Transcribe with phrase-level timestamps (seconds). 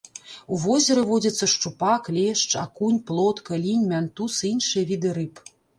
[0.55, 5.51] У возеры водзяцца шчупак, лешч, акунь, плотка, лінь, мянтуз і іншыя віды рыб.